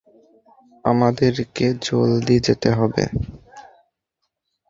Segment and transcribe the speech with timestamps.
[0.85, 3.03] আমাদেরকে জলদি যেতে হবে।